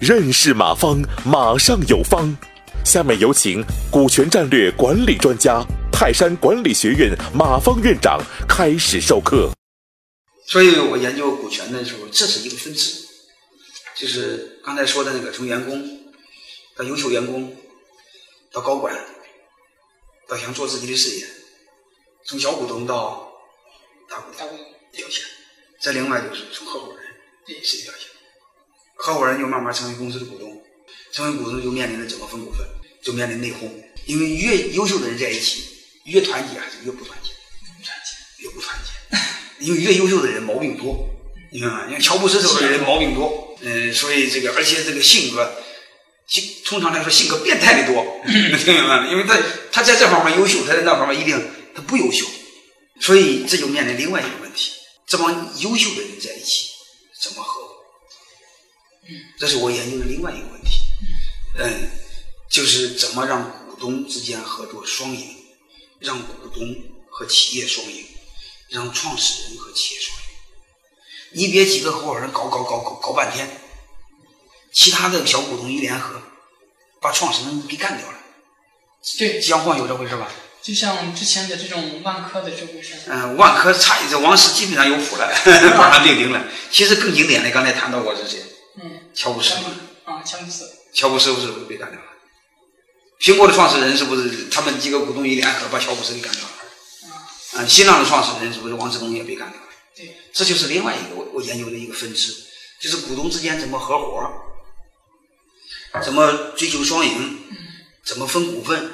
[0.00, 2.36] 认识马方，马上有方。
[2.84, 9.50] 下面有请股权战略管理专家、泰山管理学院马方院长开始授课。
[10.44, 13.06] 所以我研究股权的时候，这是一个分支，
[13.96, 15.80] 就是刚才说的那个，从员工
[16.76, 17.56] 到优秀员工，
[18.52, 18.92] 到高管，
[20.28, 21.26] 到想做自己的事业，
[22.26, 23.32] 从小股东到
[24.10, 24.48] 大股东
[24.90, 25.24] 表现。
[25.82, 28.08] 再另外就是从合伙人是一条线，
[28.94, 30.62] 合伙人就慢慢成为公司的股东。
[31.12, 32.66] 成为股东就面临着怎么分股份，
[33.02, 33.68] 就面临内讧。
[34.06, 35.64] 因为越优秀的人在一起，
[36.04, 37.30] 越团结还是越不团结？
[37.84, 39.18] 团结，越不团结。
[39.58, 41.06] 因为越优秀的人毛病多，
[41.52, 45.62] 你看看，像乔布斯这种人毛病多，嗯，所以这个而且这个性格，
[46.26, 49.08] 性通常来说性格变态的多，听明白吗？
[49.10, 49.38] 因为他
[49.70, 51.38] 他在这方面优秀，他在那方面一定
[51.74, 52.24] 他不优秀，
[53.00, 54.72] 所以这就面临另外一个问题：
[55.06, 56.70] 这帮优秀的人在一起
[57.20, 57.60] 怎么合？
[59.08, 60.80] 嗯这是我研究的另外一个问题。
[61.58, 61.90] 嗯，
[62.48, 65.36] 就是怎么让股东之间合作双赢，
[65.98, 66.62] 让股东
[67.10, 68.06] 和企业双赢，
[68.68, 70.24] 让创始人和企业双赢。
[71.32, 73.60] 你别几个合伙人搞搞搞搞搞半天，
[74.72, 76.22] 其他的小股东一联合，
[77.00, 78.18] 把创始人给干掉了。
[79.18, 80.30] 对，江晃有这回事吧？
[80.62, 82.94] 就像之前的这种万科的这回事。
[83.08, 85.28] 嗯，万科差一这王石基本上有谱了，
[85.76, 86.44] 马上定定了。
[86.70, 88.42] 其实更经典的，刚才谈到过是谁？
[88.80, 89.54] 嗯，乔布斯
[90.04, 90.70] 啊，乔布斯。
[90.94, 92.06] 乔布斯是不是被干掉了？
[93.20, 97.62] 苹果的创始人是不是他们几个股东一联合把乔布斯给干掉了？
[97.62, 99.66] 啊，新浪的创始人是不是王志东也被干掉了？
[99.96, 102.32] 对，这就是另外一个我我研究的一个分支，
[102.80, 104.30] 就是股东之间怎么合伙，
[106.02, 107.38] 怎么追求双赢，
[108.04, 108.90] 怎么分股份，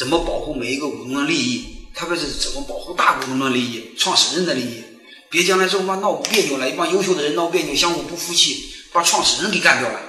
[0.00, 4.82] 怎么保护每一个股东的利益，特别是怎么保护大股东的利益、创始人的利益，
[5.28, 10.00] 别将来之后嘛闹别扭了，一帮优秀的人闹别扭，相互不服气，把创始人给干掉了。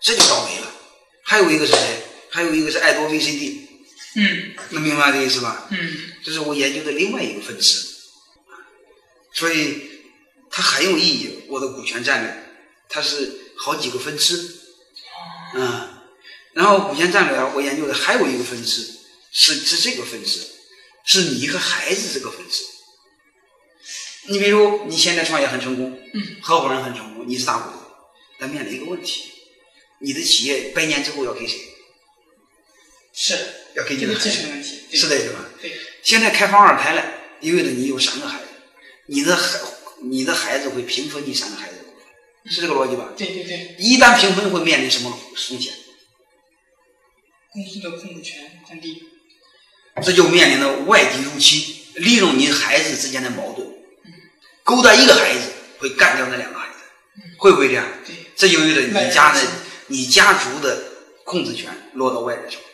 [0.00, 0.70] 这就倒霉了。
[1.24, 1.80] 还有一个是谁？
[2.30, 3.56] 还有一个是爱多 VCD。
[4.14, 5.66] 嗯，能明白这意思吧？
[5.72, 5.78] 嗯，
[6.24, 7.84] 这是我研究的另外一个分支。
[9.34, 9.82] 所以
[10.48, 11.40] 它很有意义。
[11.48, 12.44] 我的股权战略，
[12.88, 14.48] 它是好几个分支。
[15.54, 15.88] 嗯，
[16.52, 18.99] 然后股权战略我研究的还有一个分支，
[19.32, 20.40] 是是这个分支，
[21.04, 22.64] 是你和孩子这个分支。
[24.28, 27.80] 你比如你现在创业很成功，嗯，合伙人很成功，你是大股东，
[28.38, 29.30] 但面临一个问题。
[30.00, 31.58] 你的企业百年之后要给谁？
[33.12, 33.36] 是
[33.74, 34.30] 要给你的孩子，
[34.92, 35.50] 是的，对吧？
[35.60, 35.72] 对。
[36.02, 37.04] 现在开放二胎了，
[37.40, 38.46] 意味着你有三个孩子，
[39.06, 39.60] 你的孩
[40.02, 43.12] 你的孩子会平分你三个孩子的股份，是这个逻辑吧？
[43.16, 43.76] 对对对。
[43.78, 45.74] 一旦平分，会面临什么风险？
[47.52, 49.02] 公司的控制权降低。
[50.02, 53.66] 这就面临着外敌入侵，利用你孩子之间的矛盾，
[54.62, 56.74] 勾搭一个孩子会干掉那两个孩子，
[57.38, 57.86] 会不会这样？
[58.06, 58.14] 对。
[58.36, 59.40] 这就意味着你家的。
[59.92, 60.84] 你家族的
[61.24, 62.64] 控制权落到外人手里，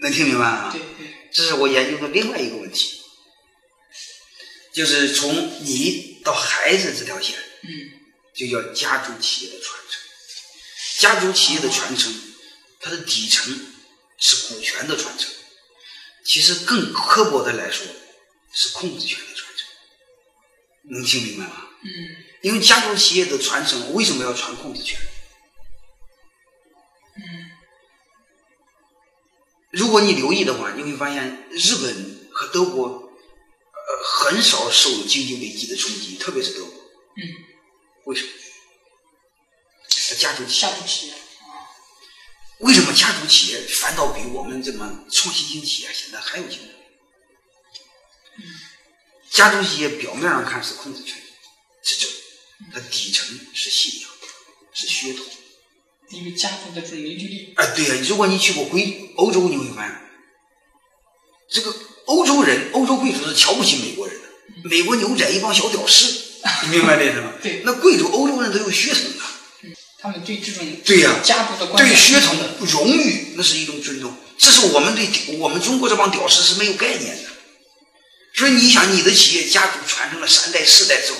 [0.00, 0.70] 能听明白吗？
[0.72, 3.02] 对对，这是我研究的另外一个问题，
[4.72, 7.68] 就是从你到孩子这条线，嗯，
[8.34, 10.00] 就叫家族企业的传承。
[10.96, 12.18] 家族企业的传承，
[12.80, 13.66] 它的底层
[14.16, 15.28] 是股权的传承，
[16.24, 17.86] 其实更刻薄的来说，
[18.52, 19.68] 是控制权的传承。
[20.84, 21.68] 能听明白吗？
[21.82, 21.88] 嗯，
[22.40, 24.98] 因为家族企业的传承为什么要传控制权？
[29.70, 36.72] 如果你留意的话，你会发现日本和德国，呃，很少受经济危机的冲击，特别是德国。
[36.72, 37.22] 嗯。
[38.04, 38.30] 为什么？
[40.18, 40.72] 家族企业。
[40.72, 41.14] 家族企业。
[42.58, 46.68] 为什么家族企业反倒比我们这么创新型企业现在还有竞争。
[49.30, 51.16] 家族企业表面上看是控制权，
[51.82, 52.06] 是这，
[52.72, 54.10] 它底层是信仰，
[54.72, 55.26] 是血统。
[56.10, 57.52] 因为家族的这种凝聚力。
[57.56, 60.00] 哎，对呀，如果你去过归欧洲，你会发现，
[61.50, 64.28] 这个欧洲人、欧洲贵族是瞧不起美国人的。
[64.68, 66.06] 美国牛仔一帮小屌丝，
[66.64, 67.32] 你明白这意思吗？
[67.42, 67.62] 对。
[67.64, 69.24] 那贵族欧洲人都有血统的。
[70.04, 70.10] 嗯。
[70.10, 75.08] 他们对这种对呀家族的对血统荣誉那是一种尊重，这是我们对
[75.38, 77.30] 我们中国这帮屌丝是没有概念的。
[78.34, 81.18] 所以你想，你的企业家族传承了三代四代之后，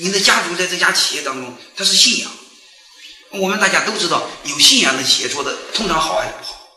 [0.00, 2.32] 你的家族在这家企业当中，它是信仰。
[3.32, 6.70] 我们大家都知道，有信仰的企业做的通常好还是不好？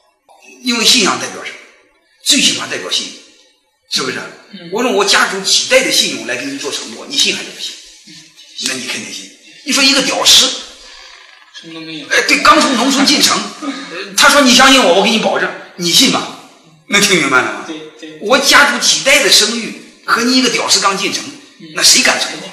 [0.63, 1.57] 因为信仰代表什么？
[2.25, 3.15] 最起码代表信用，
[3.91, 4.19] 是不是？
[4.74, 7.74] 我用我家族几代的信用来给你做承诺，你信还是不信？
[8.68, 9.31] 那你肯定信。
[9.65, 10.50] 你说一个屌丝，
[11.59, 12.07] 什么都没有。
[12.07, 13.38] 哎，对，刚从农村进城，
[14.15, 16.38] 他说你相信我，我给你保证，你信吗？
[16.88, 17.65] 能听明白了吗？
[17.67, 18.19] 对对。
[18.21, 21.23] 我家族几代的声誉和你一个屌丝刚进城，
[21.75, 22.50] 那谁敢承诺？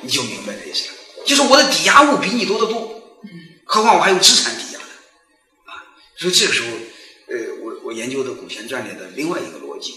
[0.00, 0.94] 你就明白这意思了。
[1.26, 3.20] 就是我的抵押物比你多得多，
[3.64, 5.84] 何况我还有资产抵押的啊。
[6.16, 6.68] 所以这个时候，
[7.28, 9.92] 呃，我我研究的股权战略的另外一个逻辑，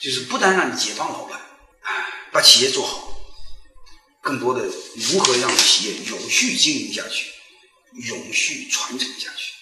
[0.00, 1.40] 就是不单让你解放老板
[1.82, 1.88] 啊，
[2.30, 3.16] 把企业做好，
[4.20, 4.62] 更多的
[4.96, 7.26] 如何让企业有序经营下去，
[7.94, 9.54] 永续传承下去。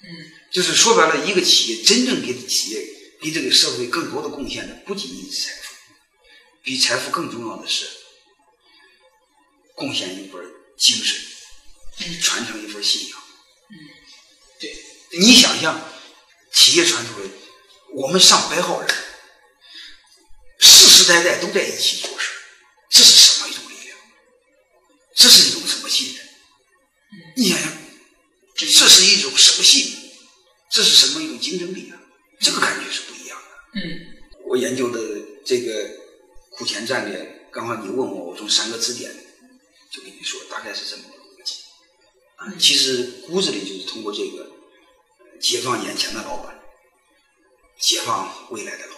[0.00, 2.86] 嗯，就是说白了，一个企业真正给企业、
[3.20, 5.74] 给这个社会更多的贡献的，不仅仅是财富，
[6.62, 7.86] 比财富更重要的是
[9.74, 10.40] 贡献一份
[10.76, 11.20] 精神，
[11.98, 13.18] 嗯传承一份信仰。
[13.70, 13.74] 嗯
[14.60, 14.76] 对，
[15.18, 15.80] 你想象，
[16.52, 17.28] 企业传出来，
[17.94, 18.88] 我们上百号人，
[20.60, 22.30] 世世代代都在一起做事，
[22.88, 23.98] 这是什么一种力量？
[25.16, 26.27] 这是一种什么信任？
[27.36, 27.72] 你想想，
[28.54, 29.96] 这是一种什么信？
[30.70, 32.00] 这是什么一种竞争力啊？
[32.40, 33.80] 这个感觉是不一样的。
[33.80, 34.14] 嗯
[34.46, 35.00] 我研究的
[35.44, 35.90] 这个
[36.50, 39.14] 股权战略，刚好你问我，我从三个字典
[39.90, 41.54] 就跟你说，大概是这么个逻辑。
[42.36, 44.50] 啊，其实骨子里就是通过这个
[45.18, 46.58] 呃解放眼前的老板，
[47.78, 48.97] 解放未来的老板。